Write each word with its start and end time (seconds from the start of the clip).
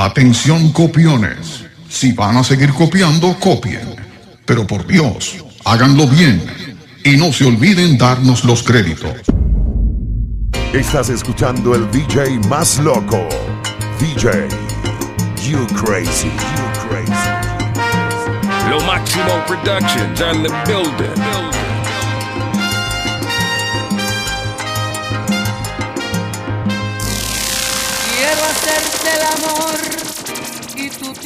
Atención 0.00 0.72
copiones. 0.72 1.66
Si 1.90 2.12
van 2.12 2.38
a 2.38 2.42
seguir 2.42 2.72
copiando, 2.72 3.38
copien. 3.38 3.96
Pero 4.46 4.66
por 4.66 4.86
Dios, 4.86 5.44
háganlo 5.66 6.06
bien. 6.06 6.42
Y 7.04 7.18
no 7.18 7.30
se 7.34 7.44
olviden 7.44 7.98
darnos 7.98 8.42
los 8.46 8.62
créditos. 8.62 9.12
Estás 10.72 11.10
escuchando 11.10 11.74
el 11.74 11.90
DJ 11.90 12.38
más 12.48 12.78
loco. 12.78 13.28
DJ, 13.98 14.48
you 15.46 15.66
crazy, 15.84 16.28
you 16.28 16.88
crazy. 16.88 17.30
Lo 18.70 18.80
máximo 18.86 19.44
productions 19.46 20.18
and 20.22 20.46
the 20.46 20.52
building. 20.64 21.14
building. 21.14 21.69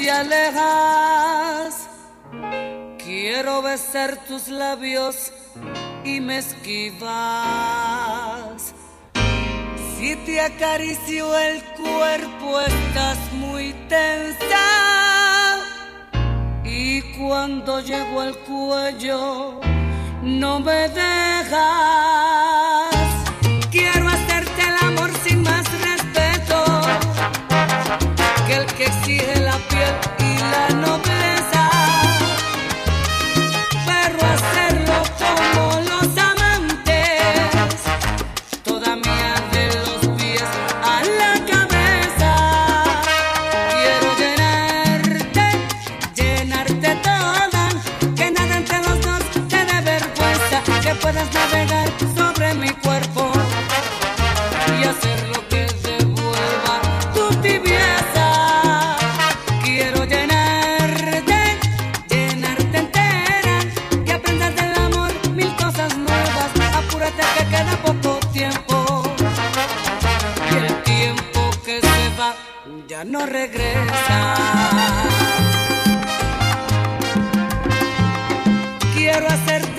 te 0.04 0.10
alejas, 0.10 1.88
quiero 3.02 3.62
besar 3.62 4.18
tus 4.28 4.48
labios 4.48 5.32
y 6.04 6.20
me 6.20 6.36
esquivas. 6.38 7.04
Si 9.96 10.14
te 10.26 10.42
acaricio 10.42 11.34
el 11.38 11.64
cuerpo 11.82 12.60
estás 12.60 13.16
muy 13.32 13.72
tensa 13.88 15.56
y 16.64 17.00
cuando 17.16 17.80
llego 17.80 18.20
al 18.20 18.36
cuello 18.40 19.58
no 20.22 20.60
me 20.60 20.90
dejas. 20.90 22.53
puedas 51.04 51.30
navegar 51.34 51.86
sobre 52.16 52.54
mi 52.54 52.70
cuerpo 52.70 53.30
y 54.80 54.84
hacer 54.84 55.28
lo 55.28 55.46
que 55.50 55.66
devuelva 55.82 56.76
tu 57.12 57.28
tibieza. 57.42 58.96
Quiero 59.62 60.04
llenarte, 60.06 61.58
llenarte 62.08 62.78
entera 62.78 63.56
y 64.06 64.10
aprendas 64.12 64.56
del 64.56 64.74
amor 64.86 65.12
mil 65.34 65.54
cosas 65.56 65.94
nuevas. 65.94 66.50
Apúrate 66.80 67.22
que 67.36 67.44
queda 67.52 67.76
poco 67.84 68.18
tiempo 68.32 69.02
y 70.52 70.56
el 70.56 70.82
tiempo 70.84 71.50
que 71.66 71.82
se 71.82 72.02
va 72.18 72.34
ya 72.88 73.04
no 73.04 73.26
regresa. 73.26 74.18
Quiero 78.94 79.26
hacer 79.28 79.73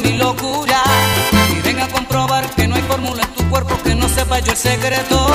mi 0.00 0.16
locura 0.16 0.82
y 1.50 1.60
venga 1.62 1.84
a 1.84 1.88
comprobar 1.88 2.48
que 2.54 2.66
no 2.68 2.74
hay 2.74 2.82
fórmula 2.82 3.22
en 3.22 3.34
tu 3.34 3.48
cuerpo 3.48 3.76
que 3.82 3.94
no 3.94 4.08
sepa 4.08 4.38
yo 4.40 4.52
el 4.52 4.58
secreto. 4.58 5.26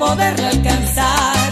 poderla 0.00 0.48
alcanzar. 0.48 1.50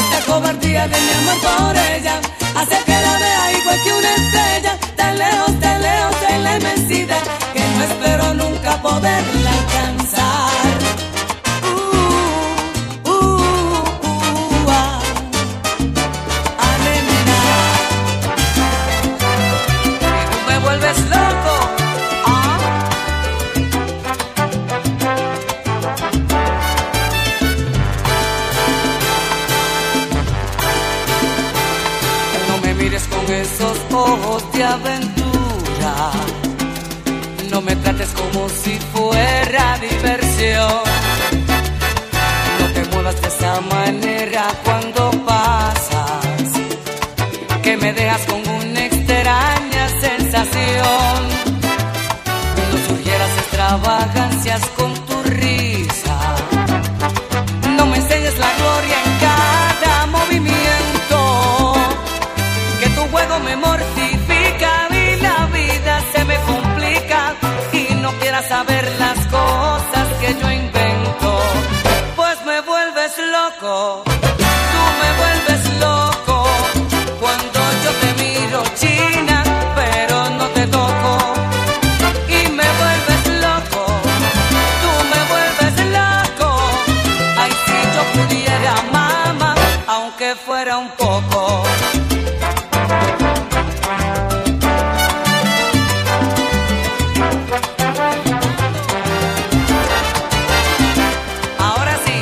Esta 0.00 0.18
cobardía 0.30 0.86
de 0.86 1.00
mi 1.00 1.12
amor 1.20 1.38
por 1.40 1.76
ella 1.76 2.20
hace 2.58 2.76
que 2.84 2.96
la 3.06 3.14
vea 3.24 3.52
igual 3.58 3.78
que 3.84 3.92
una 4.00 4.14
estrella, 4.20 4.72
tan 4.96 5.18
lejos, 5.18 5.60
tan 5.60 5.80
lejos 5.80 6.20
de 6.20 6.38
la 6.44 6.58
que 7.54 7.62
no 7.74 7.84
espero 7.84 8.34
nunca 8.34 8.82
poderla. 8.82 9.47
Fuera 90.44 90.78
un 90.78 90.88
poco. 90.90 91.62
Ahora 101.58 101.98
sí. 102.04 102.20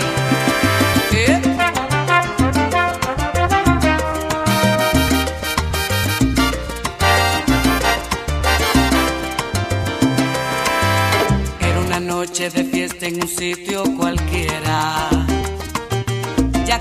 Era 11.61 11.81
una 11.81 12.01
noche 12.01 12.51
de 12.51 12.65
fiesta 12.65 13.07
en 13.07 13.23
un 13.23 13.29
sitio 13.29 13.85
cualquiera. 13.97 15.16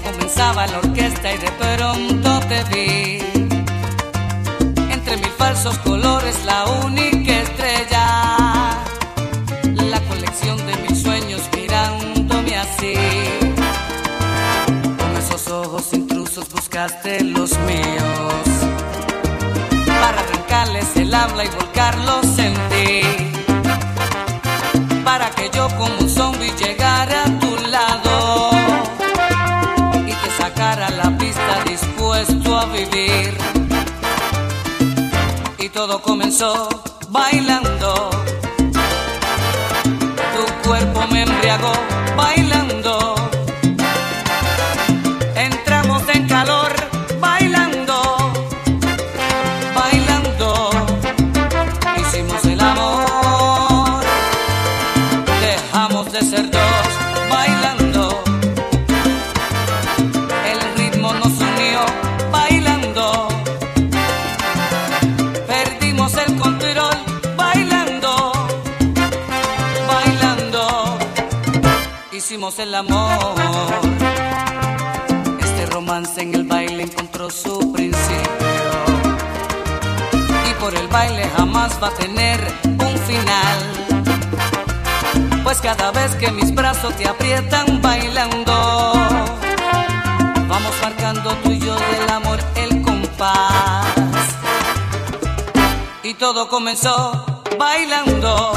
Comenzaba 0.05 0.67
la 0.67 0.77
orquesta 0.77 1.33
y 1.33 1.37
de 1.37 1.51
pronto 1.53 2.39
te 2.47 2.63
vi. 2.65 3.19
Entre 4.91 5.17
mil 5.17 5.31
falsos 5.37 5.77
colores, 5.79 6.45
la 6.45 6.65
única 6.85 7.41
estrella. 7.41 8.05
La 9.91 9.99
colección 10.01 10.57
de 10.67 10.75
mis 10.87 11.01
sueños 11.01 11.41
mirándome 11.55 12.55
así. 12.55 12.93
Con 14.99 15.17
esos 15.17 15.47
ojos 15.47 15.93
intrusos 15.93 16.47
buscaste 16.51 17.23
los 17.23 17.57
míos. 17.59 18.45
Para 19.85 20.19
arrancarles 20.21 20.95
el 20.97 21.13
habla 21.13 21.45
y 21.45 21.49
volcarlos 21.49 22.37
en 22.37 22.53
ti 22.53 23.35
para 25.05 25.29
que 25.29 25.49
yo 25.55 25.67
como 25.77 25.97
un 25.99 26.09
zombie 26.09 26.51
llegara 26.57 27.23
a 27.23 27.44
comenzó 36.01 36.69
bailando. 37.09 38.09
Tu 40.33 40.67
cuerpo 40.67 41.07
me 41.11 41.21
embriagó 41.23 41.73
Hicimos 72.35 72.59
el 72.59 72.75
amor. 72.75 73.17
Este 75.39 75.65
romance 75.67 76.21
en 76.21 76.35
el 76.35 76.43
baile 76.43 76.83
encontró 76.83 77.29
su 77.29 77.71
principio. 77.71 78.75
Y 80.49 80.53
por 80.59 80.75
el 80.75 80.85
baile 80.89 81.29
jamás 81.37 81.81
va 81.81 81.87
a 81.87 81.91
tener 81.91 82.41
un 82.65 82.97
final. 83.07 83.57
Pues 85.45 85.61
cada 85.61 85.91
vez 85.91 86.13
que 86.15 86.29
mis 86.33 86.53
brazos 86.53 86.93
te 86.97 87.07
aprietan 87.07 87.81
bailando, 87.81 88.51
vamos 90.49 90.73
marcando 90.81 91.31
tú 91.41 91.51
y 91.51 91.59
yo 91.59 91.73
del 91.73 92.09
amor 92.09 92.39
el 92.55 92.81
compás. 92.81 93.85
Y 96.03 96.13
todo 96.15 96.49
comenzó 96.49 97.41
bailando. 97.57 98.51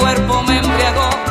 Cuerpo 0.00 0.42
me 0.44 0.56
embriagó 0.56 1.29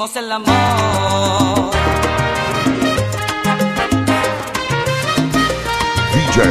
Hicimos 0.00 0.16
el 0.16 0.32
amor. 0.32 1.70
DJ, 6.14 6.42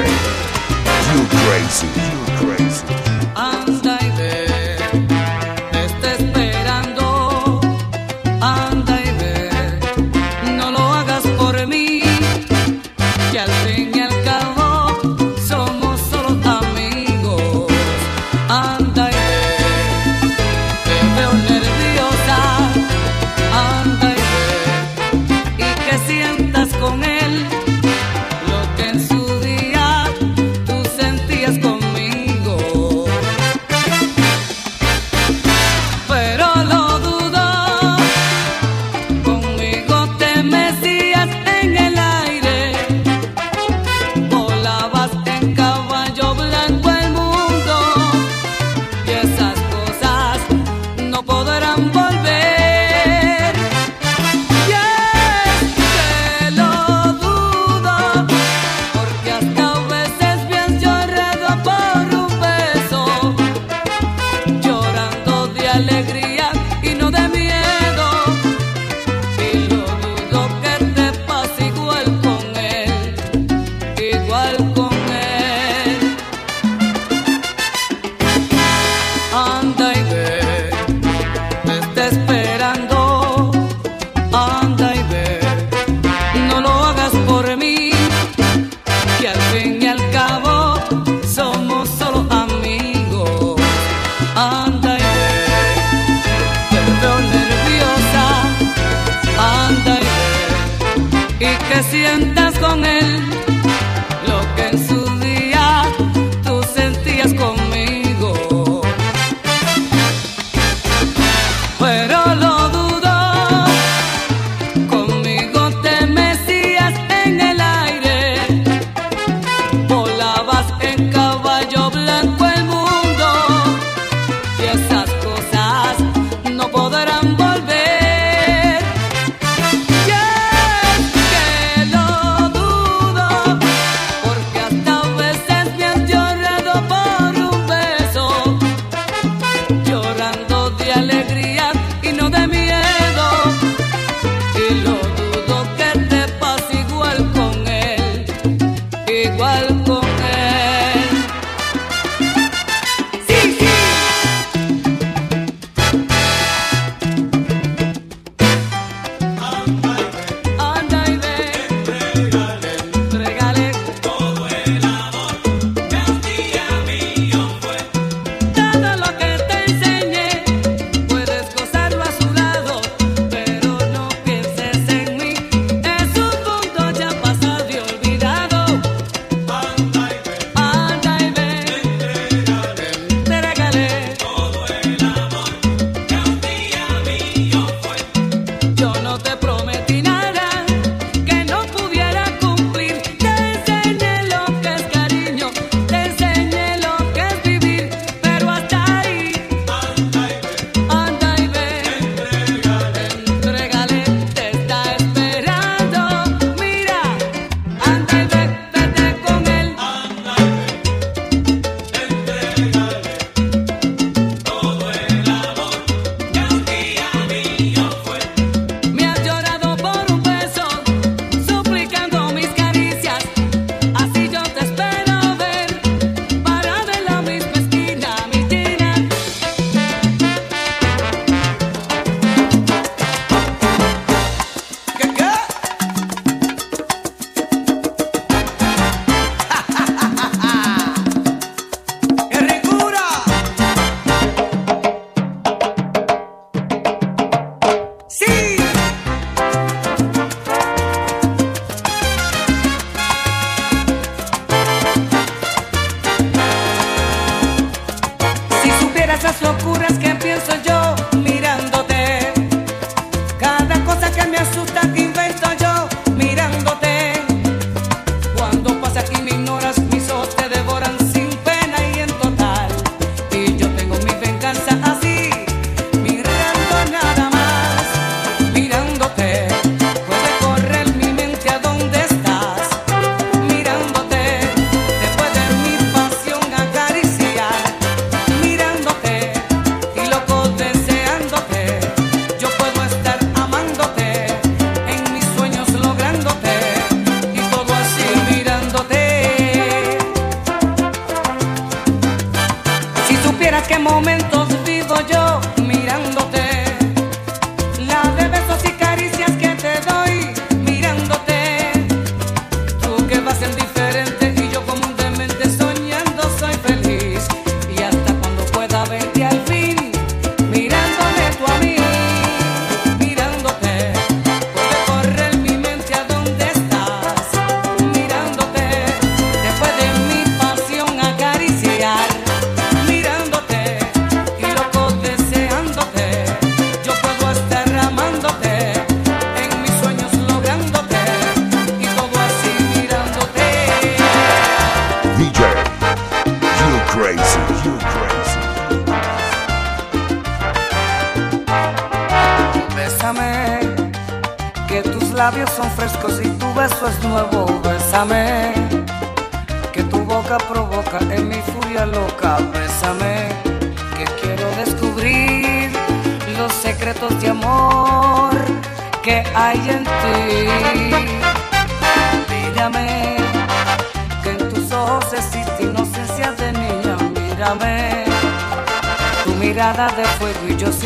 crazy, 1.32 1.88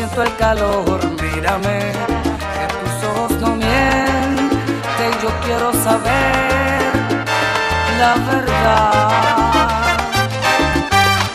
siento 0.04 0.22
el 0.22 0.36
calor, 0.36 1.00
mírame, 1.22 1.78
que 2.54 2.66
tus 2.78 3.08
ojos 3.08 3.32
no 3.40 3.56
mienten, 3.56 5.12
yo 5.22 5.30
quiero 5.44 5.72
saber 5.72 6.92
la 7.98 8.14
verdad. 8.30 9.08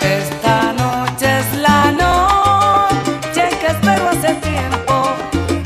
Esta 0.01 0.73
noche 0.73 1.39
es 1.39 1.57
la 1.57 1.91
noche 1.91 3.49
que 3.59 3.67
espero 3.67 4.09
hace 4.09 4.33
tiempo, 4.35 5.15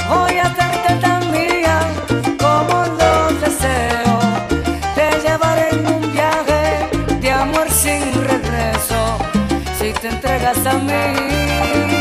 voy 0.08 0.38
a 0.38 0.44
hacerte 0.44 0.96
tan 1.02 1.32
mía 1.32 1.80
como 2.40 2.86
lo 3.00 3.34
deseo, 3.42 4.20
te 4.96 5.28
llevaré 5.28 5.70
en 5.72 5.88
un 5.88 6.14
viaje 6.14 6.90
de 7.20 7.32
amor 7.32 7.70
sin 7.70 8.14
regreso, 8.24 9.18
si 9.78 9.92
te 9.94 10.08
entregas 10.08 10.66
a 10.66 10.74
mí. 10.74 11.93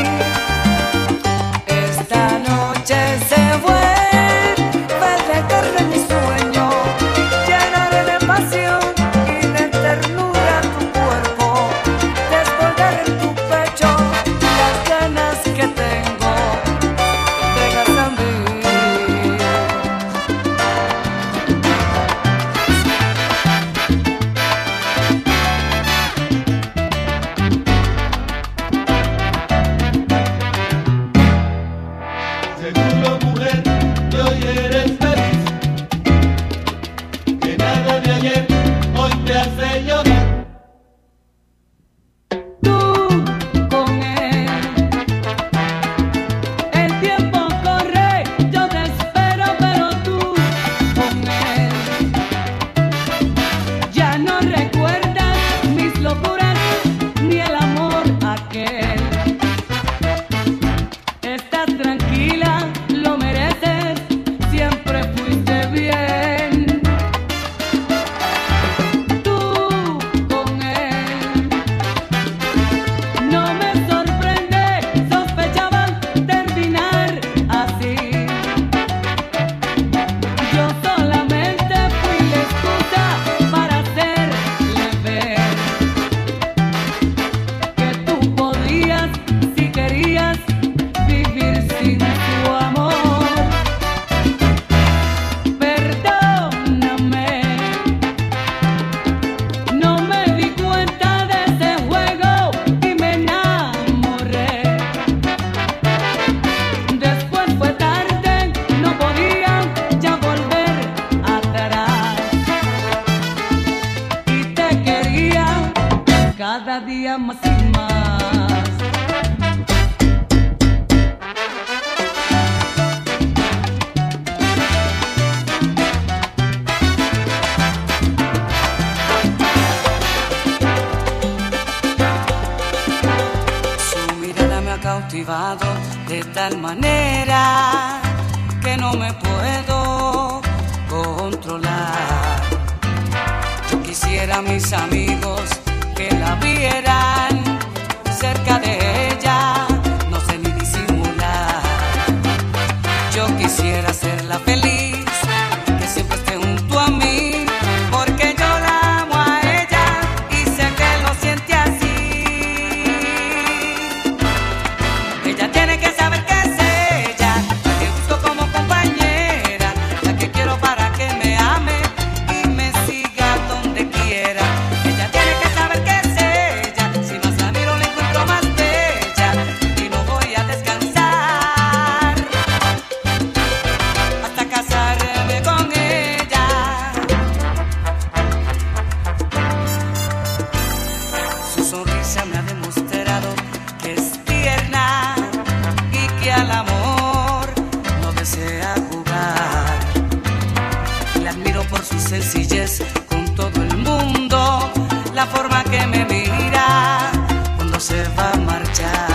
sencillez 202.20 202.82
con 203.08 203.24
todo 203.34 203.62
el 203.62 203.74
mundo, 203.78 204.70
la 205.14 205.24
forma 205.24 205.64
que 205.64 205.86
me 205.86 206.04
mira 206.04 207.10
cuando 207.56 207.80
se 207.80 208.02
va 208.18 208.32
a 208.32 208.36
marchar. 208.36 209.08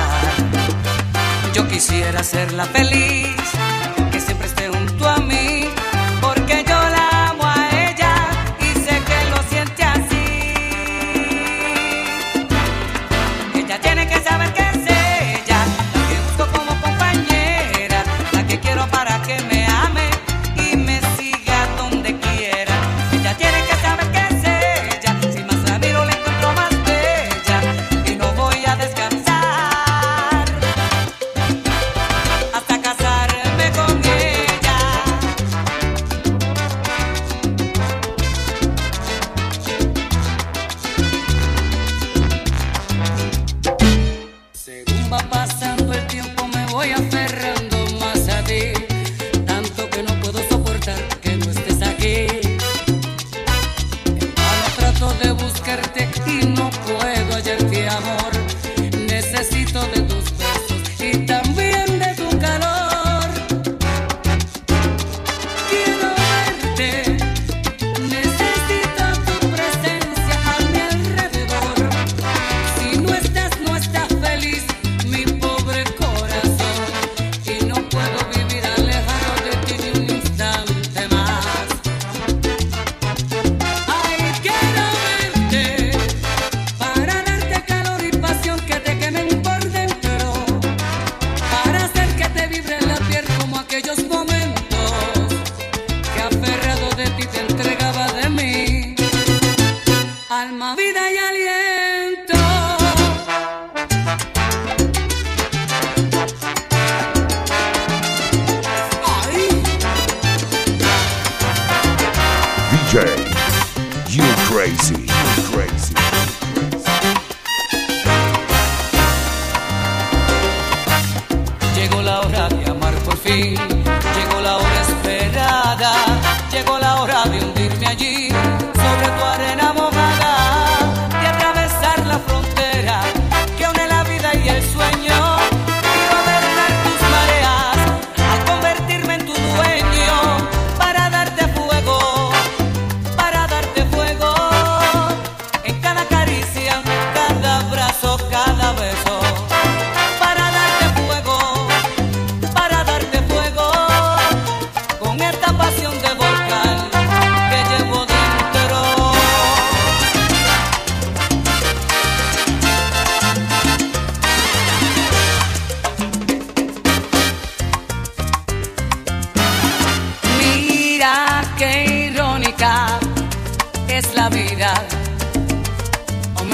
Yo 1.54 1.68
quisiera 1.68 2.22
hacerla 2.22 2.66
feliz 2.66 3.37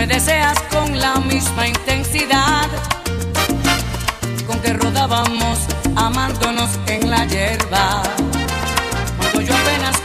me 0.06 0.16
deseas 0.16 0.60
con 0.64 1.00
la 1.00 1.16
misma 1.22 1.66
intensidad 1.66 2.68
con 4.46 4.60
que 4.60 4.74
rodábamos 4.74 5.60
amándonos 5.96 6.72
en 6.88 7.10
la 7.10 7.26
hierba. 7.26 8.04
Cuando 9.18 9.40
yo 9.40 9.56
apenas 9.56 10.03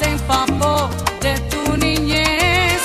En 0.00 0.18
papo 0.20 0.88
de 1.20 1.34
tu 1.50 1.76
niñez, 1.76 2.82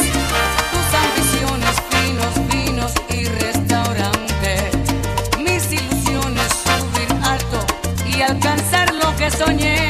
tus 0.71 0.87
ambiciones 1.05 1.75
vinos, 1.91 2.33
vinos 2.51 2.93
y 3.09 3.25
restaurantes, 3.25 4.73
mis 5.37 5.71
ilusiones 5.71 6.49
subir 6.63 7.07
alto 7.23 7.65
y 8.07 8.21
alcanzar 8.21 8.93
lo 8.95 9.15
que 9.15 9.29
soñé. 9.29 9.82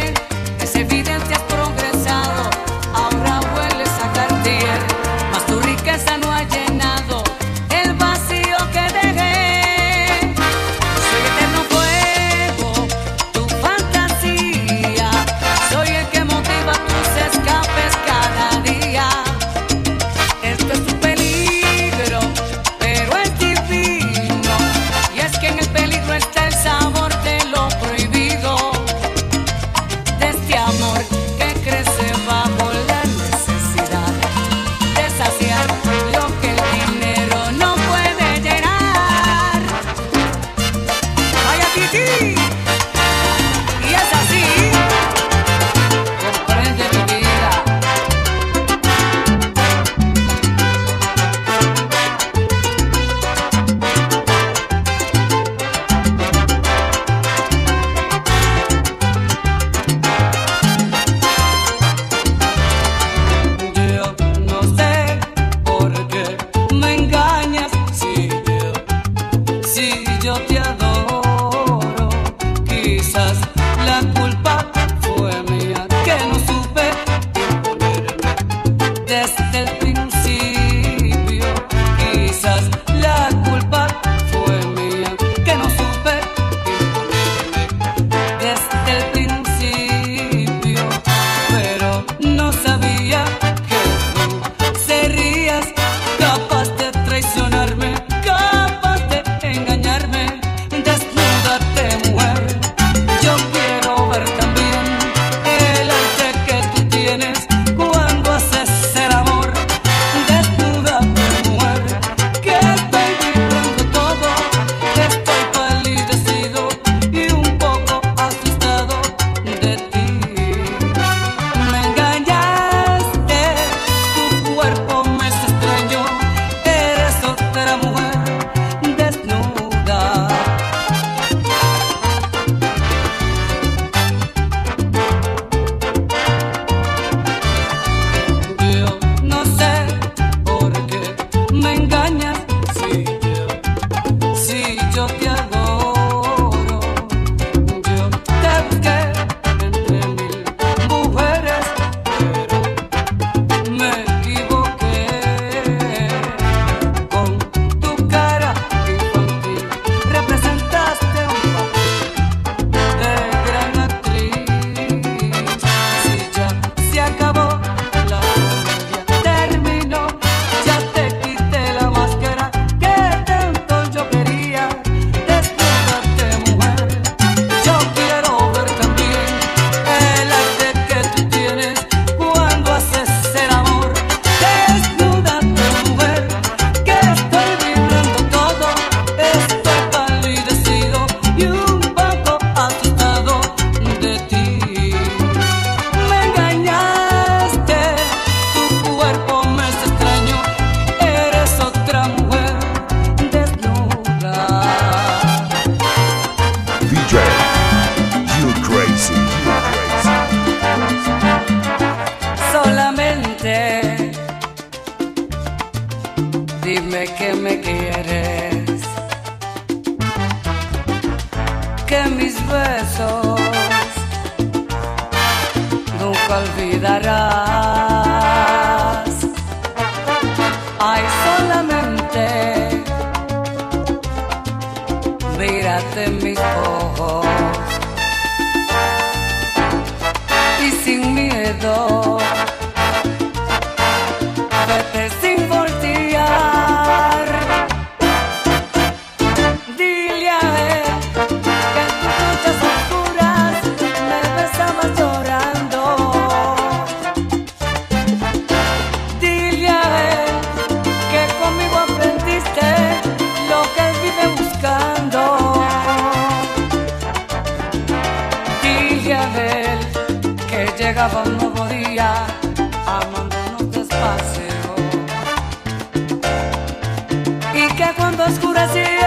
Cuando 277.91 278.24
oscurecía 278.24 279.03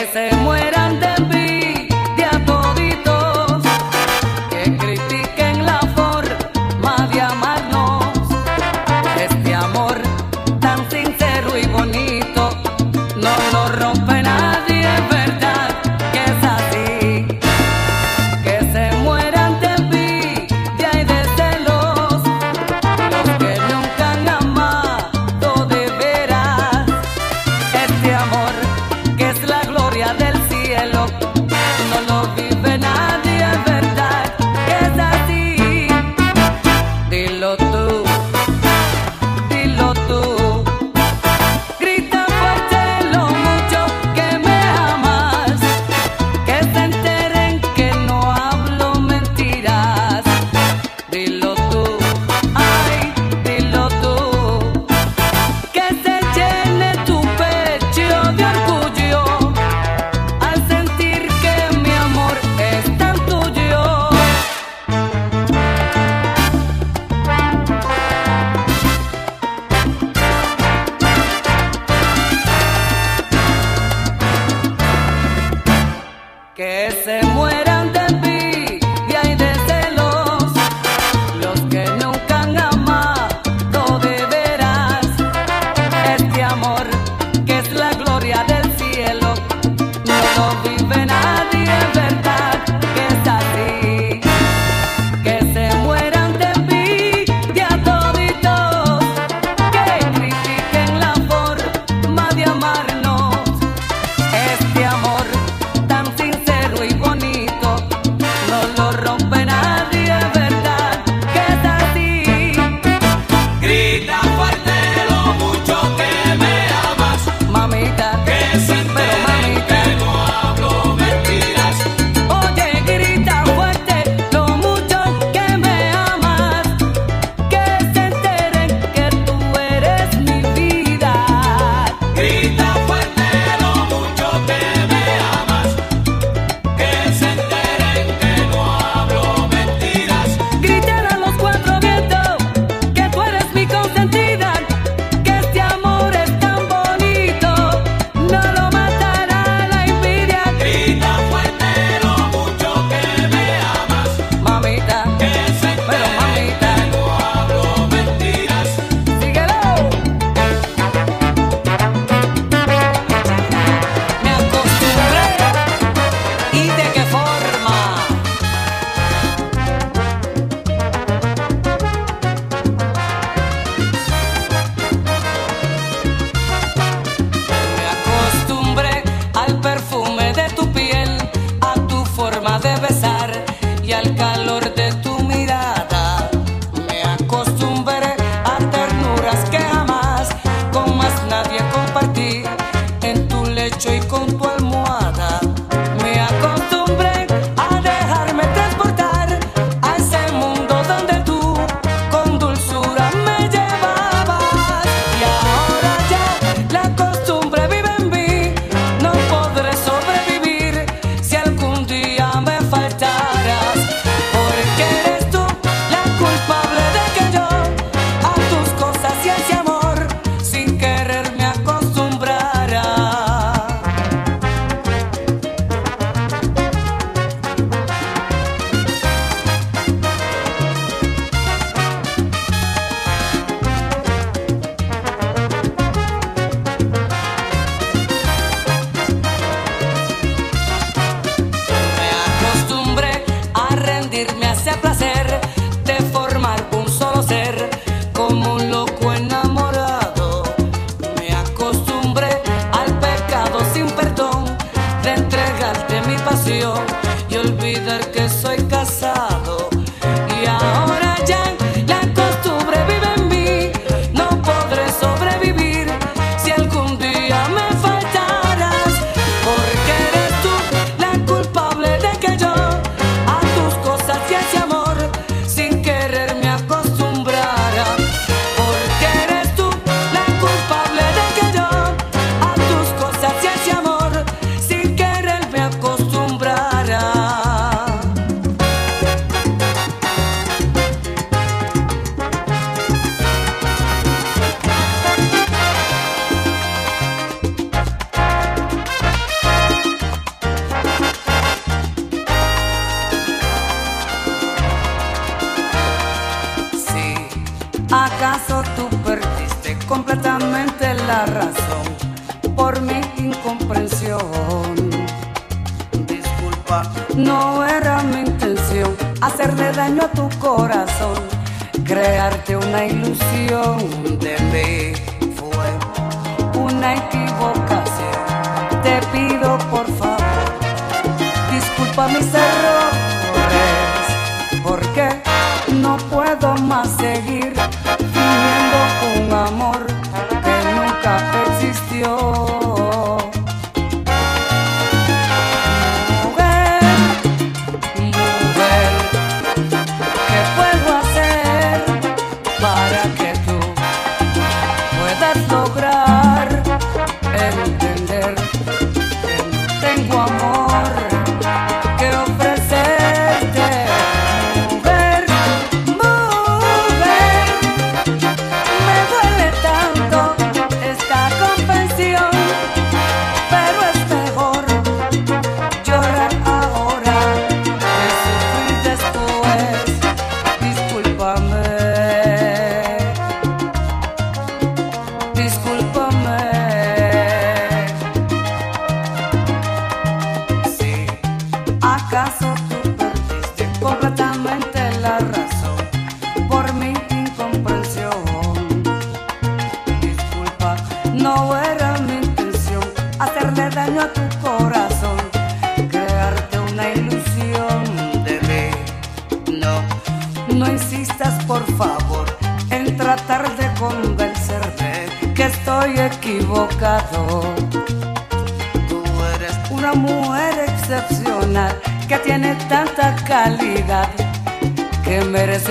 Que 0.00 0.39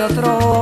otro 0.00 0.59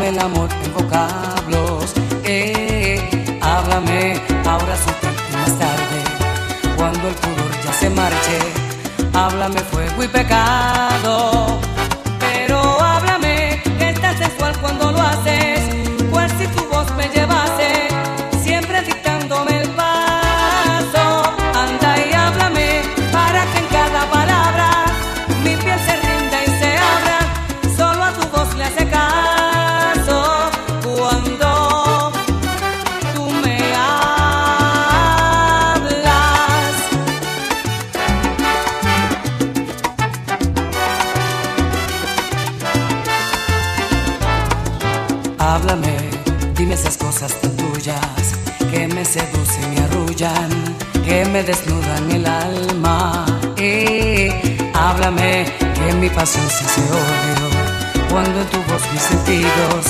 Dame 0.00 0.12
el 0.12 0.18
amor 0.18 0.48
en 0.64 0.72
vocablos. 0.72 1.92
Eh, 2.24 3.38
háblame 3.42 4.18
ahora 4.46 4.74
sutil 4.78 5.10
más 5.34 5.58
tarde. 5.58 6.74
Cuando 6.74 7.08
el 7.08 7.14
pudor 7.16 7.50
ya 7.62 7.72
se 7.74 7.90
marche. 7.90 8.38
Háblame 9.12 9.60
fuego 9.60 10.02
y 10.02 10.08
pecado. 10.08 11.49
Pasión 56.14 56.48
se 56.48 56.80
odio 56.80 57.50
cuando 58.10 58.40
en 58.40 58.46
tu 58.48 58.58
voz 58.64 58.82
mis 58.92 59.02
sentidos 59.02 59.86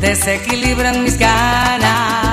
desequilibran 0.00 1.02
mis 1.04 1.18
ganas. 1.18 2.31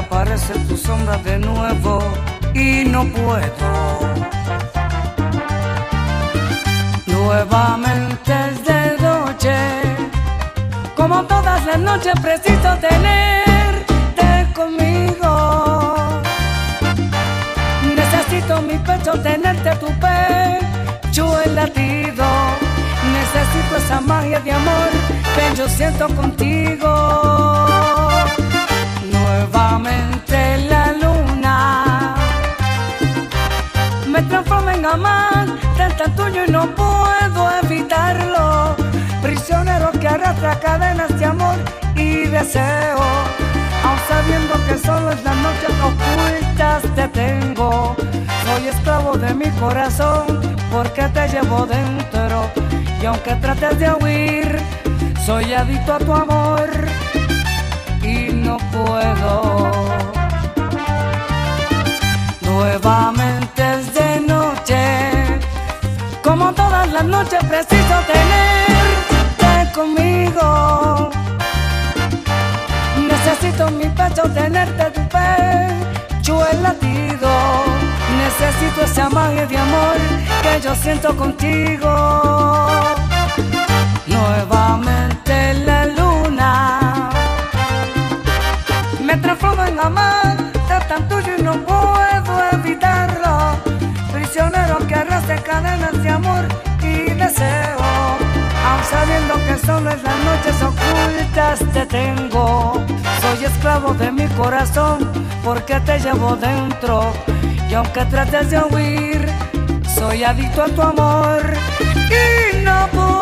Aparece 0.00 0.54
tu 0.68 0.76
sombra 0.76 1.18
de 1.18 1.38
nuevo 1.38 2.02
y 2.54 2.84
no 2.84 3.04
puedo. 3.04 3.70
Nuevamente 7.06 8.32
es 8.48 8.64
de 8.64 8.96
noche, 9.02 9.56
como 10.96 11.22
todas 11.24 11.64
las 11.66 11.78
noches 11.78 12.14
preciso 12.22 12.76
tenerte 12.88 14.28
conmigo. 14.54 16.20
Necesito 17.94 18.62
mi 18.62 18.78
pecho 18.78 19.12
tenerte 19.22 19.70
tu 19.76 19.88
pecho 20.04 21.40
el 21.42 21.54
latido. 21.54 22.26
Necesito 23.12 23.76
esa 23.76 24.00
magia 24.00 24.40
de 24.40 24.52
amor 24.52 24.90
que 25.34 25.56
yo 25.56 25.68
siento 25.68 26.08
contigo. 26.14 26.90
Nuevamente 29.52 30.58
la 30.68 30.92
luna 30.92 32.14
me 34.06 34.22
transforma 34.22 34.74
en 34.74 34.86
amante 34.86 35.88
tan 35.98 36.14
tuyo 36.14 36.44
y 36.46 36.50
no 36.50 36.66
puedo 36.74 37.50
evitarlo. 37.64 38.76
Prisionero 39.22 39.90
que 39.92 40.06
arrastra 40.06 40.58
cadenas 40.60 41.18
de 41.18 41.24
amor 41.24 41.56
y 41.96 42.26
deseo. 42.26 43.00
Aun 43.84 43.98
sabiendo 44.08 44.54
que 44.66 44.78
solo 44.78 45.10
en 45.10 45.24
las 45.24 45.36
noches 45.36 45.74
ocultas 45.90 46.82
te 46.94 47.08
tengo. 47.08 47.96
Soy 48.44 48.68
esclavo 48.68 49.16
de 49.16 49.34
mi 49.34 49.50
corazón 49.58 50.56
porque 50.70 51.02
te 51.08 51.28
llevo 51.28 51.66
dentro. 51.66 52.50
Y 53.02 53.06
aunque 53.06 53.34
trates 53.36 53.78
de 53.80 53.92
huir, 53.94 54.58
soy 55.26 55.52
adicto 55.54 55.94
a 55.94 55.98
tu 55.98 56.12
amor 56.12 56.70
no 58.50 58.56
puedo. 58.76 59.70
Nuevamente 62.48 63.60
es 63.74 63.94
de 63.98 64.10
noche, 64.34 64.82
como 66.26 66.52
todas 66.52 66.86
las 66.96 67.04
noches 67.04 67.40
preciso 67.52 67.94
tenerte 68.12 69.52
conmigo. 69.78 71.10
Necesito 73.12 73.70
mi 73.78 73.88
pecho 73.98 74.22
tenerte 74.40 74.84
tu 74.96 75.02
pecho 75.16 76.34
el 76.50 76.62
latido. 76.66 77.30
Necesito 78.22 78.78
esa 78.88 79.08
magia 79.10 79.46
de 79.46 79.58
amor 79.66 79.98
que 80.42 80.52
yo 80.64 80.74
siento 80.74 81.16
contigo. 81.16 81.90
Nuevamente 84.14 85.29
en 89.80 89.86
amante 89.86 90.86
tan 90.88 91.08
tuyo 91.08 91.36
y 91.38 91.42
no 91.42 91.52
puedo 91.64 92.44
evitarlo. 92.52 93.56
Prisionero 94.12 94.78
que 94.86 94.94
arrastra 94.94 95.36
cadenas 95.42 96.02
de 96.02 96.10
amor 96.10 96.44
y 96.82 97.10
deseo. 97.12 97.78
Aun 98.66 98.84
sabiendo 98.90 99.34
que 99.46 99.58
solo 99.66 99.90
en 99.90 100.02
las 100.02 100.18
noches 100.24 100.62
ocultas 100.62 101.60
te 101.72 101.86
tengo. 101.86 102.74
Soy 103.20 103.44
esclavo 103.44 103.94
de 103.94 104.12
mi 104.12 104.26
corazón 104.28 105.10
porque 105.44 105.80
te 105.80 105.98
llevo 105.98 106.36
dentro. 106.36 107.12
Y 107.68 107.74
aunque 107.74 108.04
trates 108.06 108.50
de 108.50 108.58
huir, 108.58 109.26
soy 109.94 110.24
adicto 110.24 110.62
a 110.62 110.68
tu 110.68 110.82
amor 110.82 111.42
y 112.10 112.64
no 112.64 112.88
puedo. 112.88 113.20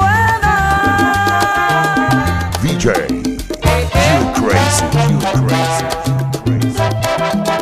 DJ 2.63 3.29
Thank 7.31 7.49
you. 7.49 7.58